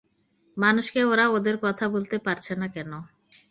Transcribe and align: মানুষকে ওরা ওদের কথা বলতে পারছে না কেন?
মানুষকে 0.57 0.99
ওরা 1.03 1.25
ওদের 1.29 1.55
কথা 1.65 1.85
বলতে 1.89 2.17
পারছে 2.25 2.53
না 2.55 2.67
কেন? 2.67 2.91